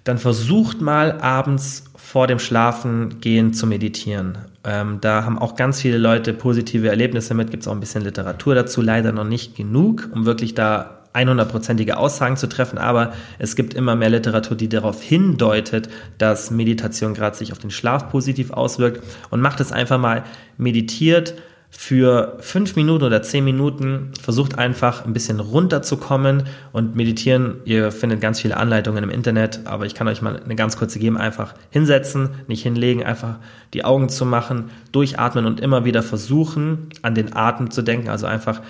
[0.04, 4.38] dann versucht mal abends vor dem Schlafengehen zu meditieren.
[4.64, 8.04] Ähm, da haben auch ganz viele Leute positive Erlebnisse mit, gibt es auch ein bisschen
[8.04, 13.56] Literatur dazu, leider noch nicht genug, um wirklich da 100%ige Aussagen zu treffen, aber es
[13.56, 18.52] gibt immer mehr Literatur, die darauf hindeutet, dass Meditation gerade sich auf den Schlaf positiv
[18.52, 19.04] auswirkt.
[19.30, 20.24] Und macht es einfach mal
[20.58, 21.34] meditiert
[21.72, 27.62] für fünf Minuten oder zehn Minuten versucht einfach ein bisschen runterzukommen und meditieren.
[27.64, 30.98] Ihr findet ganz viele Anleitungen im Internet, aber ich kann euch mal eine ganz kurze
[30.98, 31.18] geben.
[31.18, 33.36] Einfach hinsetzen, nicht hinlegen, einfach
[33.74, 38.10] die Augen zu machen, durchatmen und immer wieder versuchen, an den Atem zu denken.
[38.10, 38.62] Also einfach,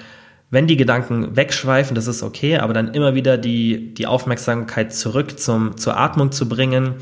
[0.52, 5.40] wenn die Gedanken wegschweifen, das ist okay, aber dann immer wieder die, die Aufmerksamkeit zurück
[5.40, 6.96] zum, zur Atmung zu bringen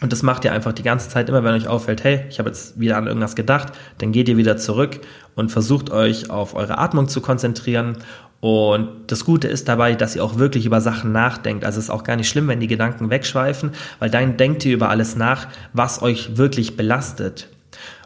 [0.00, 2.48] und das macht ihr einfach die ganze Zeit immer, wenn euch auffällt, hey, ich habe
[2.48, 5.00] jetzt wieder an irgendwas gedacht, dann geht ihr wieder zurück
[5.34, 7.98] und versucht euch auf eure Atmung zu konzentrieren.
[8.40, 11.64] Und das Gute ist dabei, dass ihr auch wirklich über Sachen nachdenkt.
[11.66, 14.72] Also es ist auch gar nicht schlimm, wenn die Gedanken wegschweifen, weil dann denkt ihr
[14.72, 17.48] über alles nach, was euch wirklich belastet.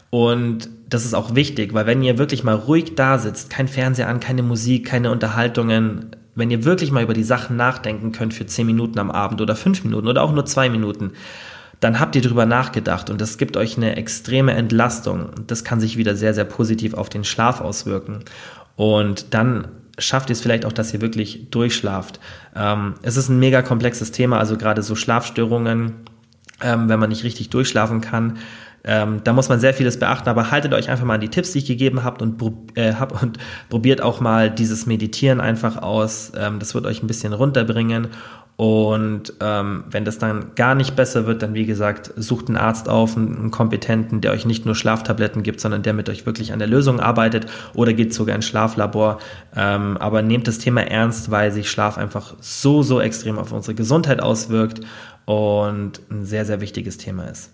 [0.09, 4.09] Und das ist auch wichtig, weil wenn ihr wirklich mal ruhig da sitzt, kein Fernseher
[4.09, 8.45] an, keine Musik, keine Unterhaltungen, wenn ihr wirklich mal über die Sachen nachdenken könnt für
[8.45, 11.13] zehn Minuten am Abend oder fünf Minuten oder auch nur zwei Minuten,
[11.79, 15.29] dann habt ihr darüber nachgedacht und das gibt euch eine extreme Entlastung.
[15.47, 18.19] Das kann sich wieder sehr, sehr positiv auf den Schlaf auswirken.
[18.75, 22.19] Und dann schafft ihr es vielleicht auch, dass ihr wirklich durchschlaft.
[22.55, 25.93] Ähm, es ist ein mega komplexes Thema, also gerade so Schlafstörungen,
[26.61, 28.37] ähm, wenn man nicht richtig durchschlafen kann.
[28.87, 31.53] Ähm, da muss man sehr vieles beachten, aber haltet euch einfach mal an die Tipps,
[31.53, 32.39] die ich gegeben habe und,
[32.77, 36.33] äh, hab und probiert auch mal dieses Meditieren einfach aus.
[36.37, 38.09] Ähm, das wird euch ein bisschen runterbringen
[38.57, 42.87] und ähm, wenn das dann gar nicht besser wird, dann wie gesagt, sucht einen Arzt
[42.87, 46.59] auf, einen, Kompetenten, der euch nicht nur Schlaftabletten gibt, sondern der mit euch wirklich an
[46.59, 49.19] der Lösung arbeitet oder geht sogar ins Schlaflabor.
[49.55, 53.75] Ähm, aber nehmt das Thema ernst, weil sich Schlaf einfach so, so extrem auf unsere
[53.75, 54.79] Gesundheit auswirkt
[55.25, 57.51] und ein sehr, sehr wichtiges Thema ist.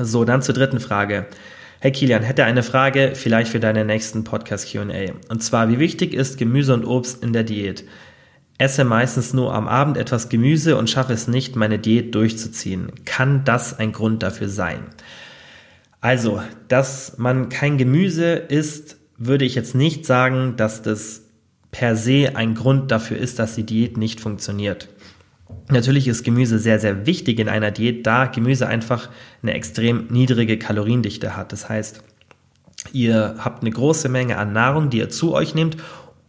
[0.00, 1.26] So, dann zur dritten Frage.
[1.80, 5.12] Hey Kilian, hätte eine Frage vielleicht für deinen nächsten Podcast QA.
[5.28, 7.84] Und zwar, wie wichtig ist Gemüse und Obst in der Diät?
[8.58, 12.90] Esse meistens nur am Abend etwas Gemüse und schaffe es nicht, meine Diät durchzuziehen.
[13.04, 14.80] Kann das ein Grund dafür sein?
[16.00, 21.22] Also, dass man kein Gemüse isst, würde ich jetzt nicht sagen, dass das
[21.70, 24.88] per se ein Grund dafür ist, dass die Diät nicht funktioniert.
[25.70, 29.08] Natürlich ist Gemüse sehr, sehr wichtig in einer Diät, da Gemüse einfach
[29.42, 31.52] eine extrem niedrige Kaloriendichte hat.
[31.52, 32.02] Das heißt,
[32.92, 35.76] ihr habt eine große Menge an Nahrung, die ihr zu euch nehmt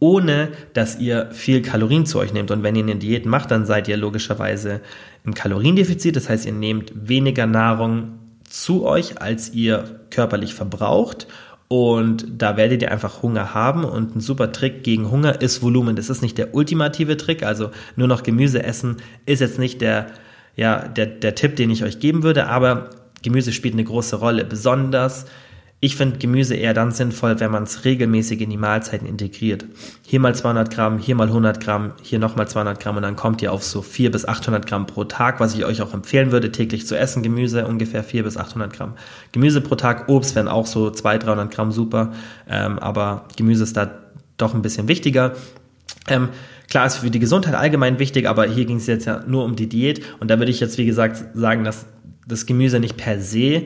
[0.00, 2.50] ohne dass ihr viel Kalorien zu euch nehmt.
[2.50, 4.80] Und wenn ihr eine Diät macht, dann seid ihr logischerweise
[5.24, 6.16] im Kaloriendefizit.
[6.16, 11.28] Das heißt, ihr nehmt weniger Nahrung zu euch, als ihr körperlich verbraucht.
[11.68, 13.84] Und da werdet ihr einfach Hunger haben.
[13.84, 15.94] Und ein super Trick gegen Hunger ist Volumen.
[15.94, 17.42] Das ist nicht der ultimative Trick.
[17.42, 20.06] Also nur noch Gemüse essen ist jetzt nicht der,
[20.56, 22.46] ja, der, der Tipp, den ich euch geben würde.
[22.46, 22.90] Aber
[23.22, 24.46] Gemüse spielt eine große Rolle.
[24.46, 25.26] Besonders
[25.82, 29.64] ich finde Gemüse eher dann sinnvoll, wenn man es regelmäßig in die Mahlzeiten integriert.
[30.06, 33.40] Hier mal 200 Gramm, hier mal 100 Gramm, hier nochmal 200 Gramm und dann kommt
[33.40, 36.52] ihr auf so 400 bis 800 Gramm pro Tag, was ich euch auch empfehlen würde,
[36.52, 37.22] täglich zu essen.
[37.22, 38.92] Gemüse ungefähr 400 bis 800 Gramm.
[39.32, 42.12] Gemüse pro Tag, Obst wären auch so 200, 300 Gramm super,
[42.46, 43.90] ähm, aber Gemüse ist da
[44.36, 45.32] doch ein bisschen wichtiger.
[46.08, 46.28] Ähm,
[46.68, 49.56] klar ist für die Gesundheit allgemein wichtig, aber hier ging es jetzt ja nur um
[49.56, 51.86] die Diät und da würde ich jetzt wie gesagt sagen, dass
[52.26, 53.62] das Gemüse nicht per se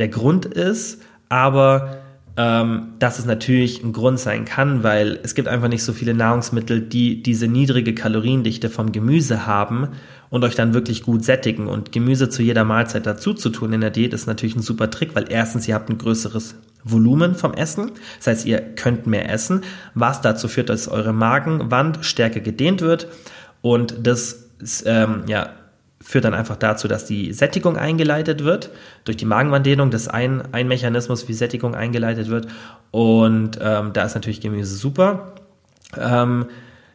[0.00, 1.00] der Grund ist,
[1.32, 1.96] aber
[2.36, 6.12] ähm, dass es natürlich ein Grund sein kann, weil es gibt einfach nicht so viele
[6.12, 9.88] Nahrungsmittel, die diese niedrige Kaloriendichte vom Gemüse haben
[10.28, 11.68] und euch dann wirklich gut sättigen.
[11.68, 14.90] Und Gemüse zu jeder Mahlzeit dazu zu tun in der Diät ist natürlich ein super
[14.90, 19.30] Trick, weil erstens ihr habt ein größeres Volumen vom Essen, das heißt ihr könnt mehr
[19.30, 19.62] essen,
[19.94, 23.08] was dazu führt, dass eure Magenwand stärker gedehnt wird
[23.62, 24.50] und das
[24.84, 25.48] ähm, ja
[26.02, 28.70] führt dann einfach dazu, dass die Sättigung eingeleitet wird.
[29.04, 32.48] Durch die Magenwanddehnung, das ist ein, ein Mechanismus, wie Sättigung eingeleitet wird.
[32.90, 35.34] Und ähm, da ist natürlich Gemüse super.
[35.98, 36.46] Ähm,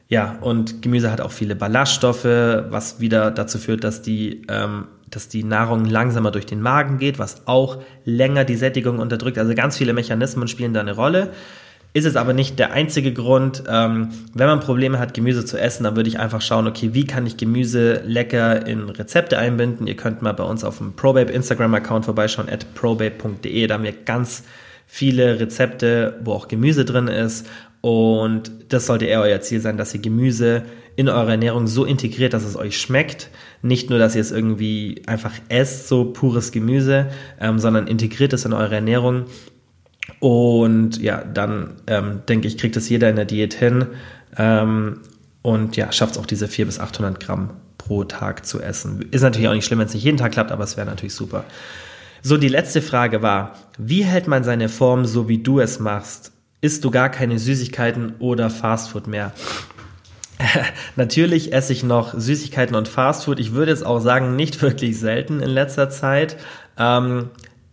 [0.10, 5.28] ja, und Gemüse hat auch viele Ballaststoffe, was wieder dazu führt, dass die, ähm, dass
[5.28, 9.38] die Nahrung langsamer durch den Magen geht, was auch länger die Sättigung unterdrückt.
[9.38, 11.32] Also ganz viele Mechanismen spielen da eine Rolle.
[11.98, 13.64] Ist es aber nicht der einzige Grund.
[13.68, 17.08] Ähm, wenn man Probleme hat, Gemüse zu essen, dann würde ich einfach schauen, okay, wie
[17.08, 19.88] kann ich Gemüse lecker in Rezepte einbinden?
[19.88, 23.66] Ihr könnt mal bei uns auf dem Probabe Instagram-Account vorbeischauen, at probabe.de.
[23.66, 24.44] Da haben wir ganz
[24.86, 27.48] viele Rezepte, wo auch Gemüse drin ist.
[27.82, 32.36] Und das sollte eher euer Ziel sein, dass ihr Gemüse in eurer Ernährung so integriert,
[32.36, 33.32] dass es euch schmeckt.
[33.64, 37.08] Nicht nur, dass ihr es irgendwie einfach esst, so pures Gemüse,
[37.42, 39.26] ähm, sondern integriert es in eure Ernährung
[40.20, 43.88] und ja, dann ähm, denke ich, kriegt es jeder in der Diät hin
[44.38, 45.02] ähm,
[45.42, 49.06] und ja, schafft es auch diese 400 bis 800 Gramm pro Tag zu essen.
[49.12, 51.14] Ist natürlich auch nicht schlimm, wenn es nicht jeden Tag klappt, aber es wäre natürlich
[51.14, 51.46] super.
[52.22, 56.32] So, die letzte Frage war, wie hält man seine Form so, wie du es machst?
[56.60, 59.32] Isst du gar keine Süßigkeiten oder Fastfood mehr?
[60.96, 63.40] Natürlich esse ich noch Süßigkeiten und Fastfood.
[63.40, 66.38] Ich würde jetzt auch sagen, nicht wirklich selten in letzter Zeit.
[66.78, 67.30] Ähm,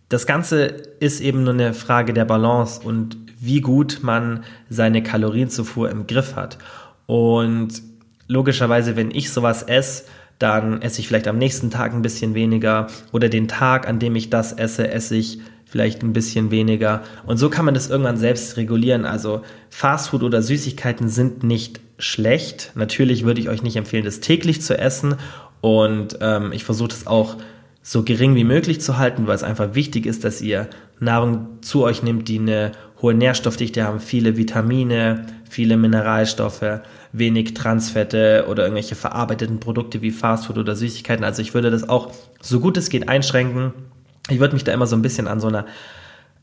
[0.09, 0.65] das Ganze
[0.99, 6.35] ist eben nur eine Frage der Balance und wie gut man seine Kalorienzufuhr im Griff
[6.35, 6.57] hat.
[7.05, 7.81] Und
[8.27, 10.05] logischerweise, wenn ich sowas esse,
[10.39, 14.15] dann esse ich vielleicht am nächsten Tag ein bisschen weniger oder den Tag, an dem
[14.15, 17.03] ich das esse, esse ich vielleicht ein bisschen weniger.
[17.25, 19.05] Und so kann man das irgendwann selbst regulieren.
[19.05, 22.71] Also Fastfood oder Süßigkeiten sind nicht schlecht.
[22.75, 25.15] Natürlich würde ich euch nicht empfehlen, das täglich zu essen.
[25.61, 27.37] Und ähm, ich versuche das auch
[27.87, 30.67] so gering wie möglich zu halten, weil es einfach wichtig ist, dass ihr
[30.99, 36.79] Nahrung zu euch nimmt, die eine hohe Nährstoffdichte haben, viele Vitamine, viele Mineralstoffe,
[37.11, 41.23] wenig Transfette oder irgendwelche verarbeiteten Produkte wie Fastfood oder Süßigkeiten.
[41.23, 43.71] Also ich würde das auch so gut es geht einschränken.
[44.29, 45.67] Ich würde mich da immer so ein bisschen an so einer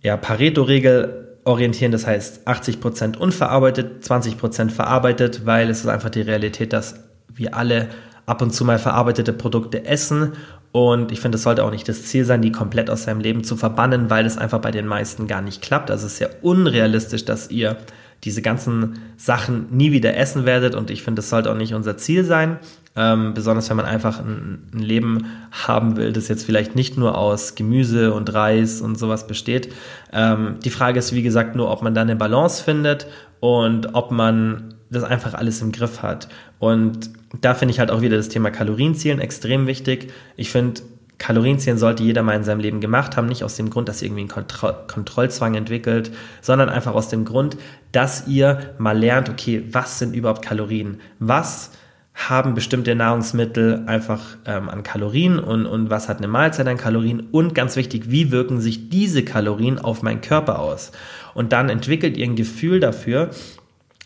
[0.01, 1.91] ja, Pareto-Regel orientieren.
[1.91, 7.01] Das heißt 80% unverarbeitet, 20% verarbeitet, weil es ist einfach die Realität, dass
[7.35, 7.89] wir alle
[8.27, 10.35] ab und zu mal verarbeitete Produkte essen
[10.73, 13.45] und ich finde, es sollte auch nicht das Ziel sein, die komplett aus seinem Leben
[13.45, 15.91] zu verbannen, weil es einfach bei den meisten gar nicht klappt.
[15.91, 17.77] Also es ist ja unrealistisch, dass ihr
[18.25, 20.75] diese ganzen Sachen nie wieder essen werdet.
[20.75, 22.59] Und ich finde, das sollte auch nicht unser Ziel sein.
[22.95, 27.17] Ähm, besonders wenn man einfach ein, ein, Leben haben will, das jetzt vielleicht nicht nur
[27.17, 29.73] aus Gemüse und Reis und sowas besteht.
[30.13, 33.07] Ähm, die Frage ist, wie gesagt, nur, ob man da eine Balance findet
[33.41, 36.29] und ob man das einfach alles im Griff hat.
[36.59, 40.13] Und da finde ich halt auch wieder das Thema Kalorienzielen extrem wichtig.
[40.37, 40.83] Ich finde,
[41.19, 44.09] Kalorienzielen sollte jeder mal in seinem Leben gemacht haben, nicht aus dem Grund, dass ihr
[44.09, 47.57] irgendwie einen Kontro Kontrollzwang entwickelt, sondern einfach aus dem Grund,
[47.93, 51.01] dass ihr mal lernt, okay, was sind überhaupt Kalorien?
[51.21, 51.71] Was
[52.15, 57.21] haben bestimmte Nahrungsmittel einfach ähm, an Kalorien und, und was hat eine Mahlzeit an Kalorien
[57.31, 60.93] und ganz wichtig, wie wirken sich diese Kalorien auf meinen Körper aus?
[61.35, 63.31] Und dann entwickelt ihr ein Gefühl dafür,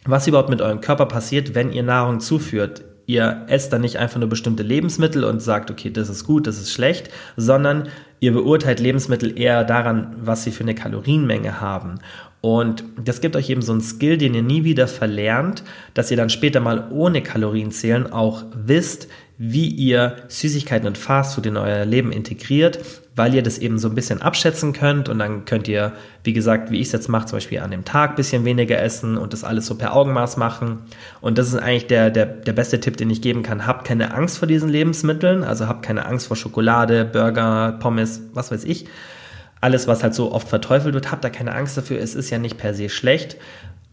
[0.07, 2.85] was überhaupt mit eurem Körper passiert, wenn ihr Nahrung zuführt.
[3.07, 6.59] Ihr esst dann nicht einfach nur bestimmte Lebensmittel und sagt, okay, das ist gut, das
[6.59, 7.88] ist schlecht, sondern
[8.19, 12.01] ihr beurteilt Lebensmittel eher daran, was sie für eine Kalorienmenge haben.
[12.40, 15.62] Und das gibt euch eben so einen Skill, den ihr nie wieder verlernt,
[15.95, 21.47] dass ihr dann später mal ohne Kalorien zählen auch wisst, wie ihr Süßigkeiten und Fastfood
[21.47, 22.79] in euer Leben integriert,
[23.17, 26.71] weil ihr das eben so ein bisschen abschätzen könnt und dann könnt ihr, wie gesagt,
[26.71, 29.33] wie ich es jetzt mache, zum Beispiel an dem Tag ein bisschen weniger essen und
[29.33, 30.81] das alles so per Augenmaß machen.
[31.23, 33.67] Und das ist eigentlich der, der, der beste Tipp, den ich geben kann.
[33.67, 38.51] Habt keine Angst vor diesen Lebensmitteln, also habt keine Angst vor Schokolade, Burger, Pommes, was
[38.51, 38.87] weiß ich.
[39.63, 41.99] Alles, was halt so oft verteufelt wird, habt da keine Angst dafür.
[41.99, 43.39] Es ist ja nicht per se schlecht.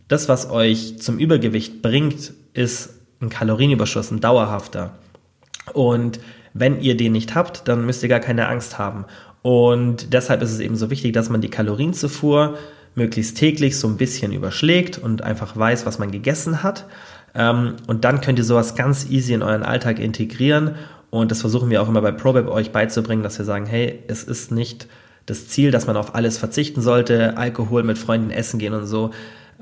[0.10, 4.92] Das, was euch zum Übergewicht bringt, ist ein Kalorienüberschuss, ein dauerhafter.
[5.72, 6.20] Und
[6.54, 9.06] wenn ihr den nicht habt, dann müsst ihr gar keine Angst haben.
[9.42, 12.58] Und deshalb ist es eben so wichtig, dass man die Kalorienzufuhr
[12.96, 16.86] möglichst täglich so ein bisschen überschlägt und einfach weiß, was man gegessen hat.
[17.36, 20.76] Ähm, und dann könnt ihr sowas ganz easy in euren Alltag integrieren.
[21.10, 24.24] Und das versuchen wir auch immer bei ProBab euch beizubringen, dass wir sagen, hey, es
[24.24, 24.88] ist nicht
[25.26, 29.12] das Ziel, dass man auf alles verzichten sollte, Alkohol mit Freunden essen gehen und so.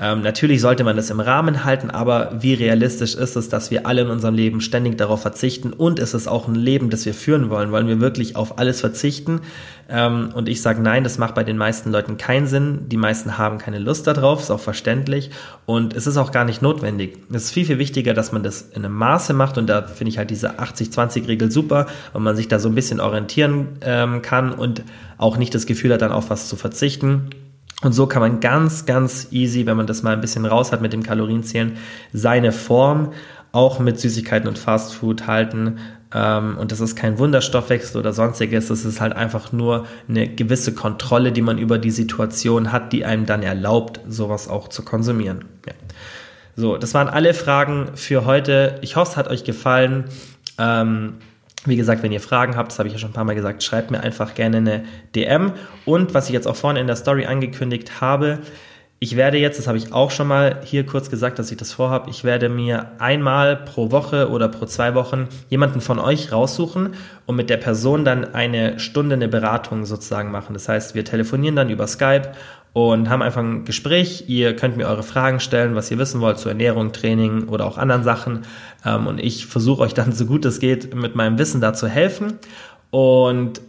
[0.02, 3.86] Ähm, natürlich sollte man das im Rahmen halten, aber wie realistisch ist es, dass wir
[3.86, 7.14] alle in unserem Leben ständig darauf verzichten und ist es auch ein Leben, das wir
[7.14, 7.72] führen wollen?
[7.72, 9.42] Wollen wir wirklich auf alles verzichten?
[9.88, 12.90] Ähm, und ich sage nein, das macht bei den meisten Leuten keinen Sinn.
[12.90, 15.30] Die meisten haben keine Lust darauf, ist auch verständlich
[15.68, 17.20] und es ist auch gar nicht notwendig.
[17.30, 20.10] Es ist viel, viel wichtiger, dass man das in einem Maße macht und da finde
[20.10, 24.52] ich halt diese 80-20-Regel super und man sich da so ein bisschen orientieren ähm, kann
[24.52, 24.82] und
[25.20, 27.30] auch nicht das Gefühl hat, dann auf was zu verzichten.
[27.82, 30.82] Und so kann man ganz, ganz easy, wenn man das mal ein bisschen raus hat
[30.82, 31.78] mit dem Kalorienzählen,
[32.14, 33.12] seine Form
[33.52, 35.80] auch mit Süßigkeiten und Fastfood halten.
[36.14, 38.68] Ähm, und das ist kein Wunderstoffwechsel oder sonstiges.
[38.68, 43.04] Das ist halt einfach nur eine gewisse Kontrolle, die man über die Situation hat, die
[43.04, 45.46] einem dann erlaubt, sowas auch zu konsumieren.
[45.66, 45.74] Ja.
[46.56, 48.78] So, das waren alle Fragen für heute.
[48.82, 50.06] Ich hoffe, es hat euch gefallen.
[50.58, 51.16] Ähm,
[51.66, 53.64] wie gesagt, wenn ihr Fragen habt, das habe ich ja schon ein paar Mal gesagt,
[53.64, 54.84] schreibt mir einfach gerne eine
[55.16, 55.54] DM.
[55.86, 58.40] Und was ich jetzt auch vorne in der Story angekündigt habe,
[59.04, 61.74] ich werde jetzt, das habe ich auch schon mal hier kurz gesagt, dass ich das
[61.74, 66.94] vorhabe, ich werde mir einmal pro Woche oder pro zwei Wochen jemanden von euch raussuchen
[67.26, 70.54] und mit der Person dann eine Stunde eine Beratung sozusagen machen.
[70.54, 72.34] Das heißt, wir telefonieren dann über Skype
[72.74, 74.26] und haben einfach ein Gespräch.
[74.28, 77.80] Ihr könnt mir eure Fragen stellen, was ihr wissen wollt zu Ernährung, Training oder auch
[77.80, 78.42] anderen Sachen.
[78.86, 81.88] Ähm, und ich versuche euch dann so gut es geht mit meinem Wissen da zu
[81.88, 82.34] helfen.
[82.92, 83.62] Und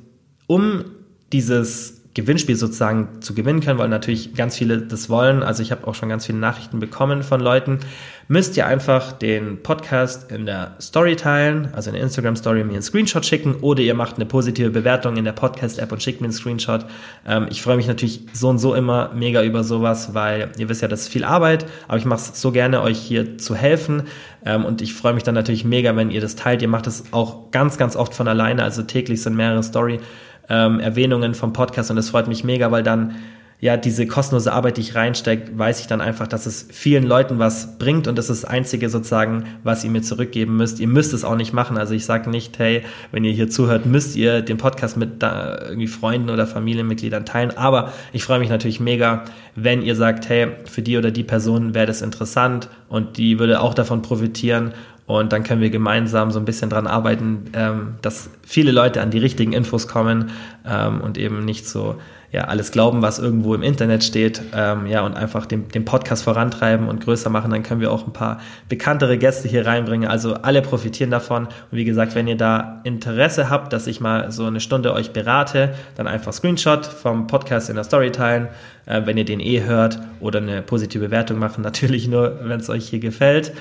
[0.47, 0.85] um
[1.33, 5.43] dieses Gewinnspiel sozusagen zu gewinnen können, weil natürlich ganz viele das wollen.
[5.43, 7.81] Also ich habe auch schon ganz viele Nachrichten bekommen von Leuten.
[8.29, 12.75] Müsst ihr einfach den Podcast in der Story teilen, also in der Instagram Story mir
[12.75, 16.27] einen Screenshot schicken oder ihr macht eine positive Bewertung in der Podcast-App und schickt mir
[16.27, 16.85] einen Screenshot.
[17.27, 20.83] Ähm, ich freue mich natürlich so und so immer mega über sowas, weil ihr wisst
[20.83, 24.03] ja, das ist viel Arbeit, aber ich mache es so gerne, euch hier zu helfen.
[24.45, 26.61] Ähm, und ich freue mich dann natürlich mega, wenn ihr das teilt.
[26.61, 30.01] Ihr macht es auch ganz, ganz oft von alleine, also täglich sind mehrere Story
[30.49, 33.17] ähm, Erwähnungen vom Podcast und es freut mich mega, weil dann
[33.63, 37.39] ja, diese kostenlose Arbeit, die ich reinstecke, weiß ich dann einfach, dass es vielen Leuten
[37.39, 40.81] was bringt und das ist das Einzige sozusagen, was ihr mir zurückgeben müsst.
[40.81, 41.79] Ihr müsst es auch nicht machen.
[41.79, 45.61] Also ich sage nicht, hey, wenn ihr hier zuhört, müsst ihr den Podcast mit da
[45.63, 47.57] irgendwie Freunden oder Familienmitgliedern teilen.
[47.57, 49.23] Aber ich freue mich natürlich mega,
[49.55, 53.61] wenn ihr sagt, hey, für die oder die Person wäre das interessant und die würde
[53.61, 54.73] auch davon profitieren
[55.07, 59.11] und dann können wir gemeinsam so ein bisschen dran arbeiten, ähm, dass viele Leute an
[59.11, 60.31] die richtigen Infos kommen
[60.67, 61.97] ähm, und eben nicht so
[62.33, 66.25] ja, alles glauben, was irgendwo im Internet steht, ähm, ja, und einfach den, den Podcast
[66.25, 70.09] vorantreiben und größer machen, dann können wir auch ein paar bekanntere Gäste hier reinbringen.
[70.09, 71.45] Also alle profitieren davon.
[71.45, 75.13] Und wie gesagt, wenn ihr da Interesse habt, dass ich mal so eine Stunde euch
[75.13, 78.49] berate, dann einfach Screenshot vom Podcast in der Story teilen,
[78.87, 82.71] äh, wenn ihr den eh hört oder eine positive Bewertung machen, natürlich nur, wenn es
[82.71, 83.53] euch hier gefällt.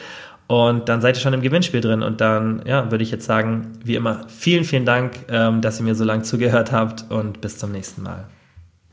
[0.52, 2.04] Und dann seid ihr schon im Gewinnspiel drin.
[2.04, 5.86] Und dann, ja, würde ich jetzt sagen, wie immer, vielen, vielen Dank, ähm, dass ihr
[5.86, 8.26] mir so lange zugehört habt und bis zum nächsten Mal.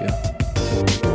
[0.00, 1.13] dafür.